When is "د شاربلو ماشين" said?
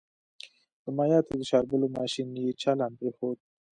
1.39-2.27